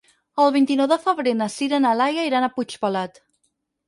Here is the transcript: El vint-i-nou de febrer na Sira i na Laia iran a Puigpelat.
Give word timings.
El 0.43 0.47
vint-i-nou 0.53 0.87
de 0.91 0.95
febrer 1.03 1.33
na 1.41 1.47
Sira 1.55 1.79
i 1.81 1.83
na 1.83 1.91
Laia 1.99 2.23
iran 2.31 2.47
a 2.47 2.49
Puigpelat. 2.57 3.21